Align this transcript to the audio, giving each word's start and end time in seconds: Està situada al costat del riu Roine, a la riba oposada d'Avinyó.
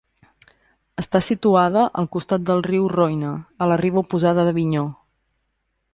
Està 1.01 1.21
situada 1.25 1.83
al 2.03 2.09
costat 2.17 2.47
del 2.47 2.65
riu 2.69 2.89
Roine, 2.97 3.35
a 3.67 3.69
la 3.73 3.79
riba 3.85 4.03
oposada 4.05 4.47
d'Avinyó. 4.49 4.87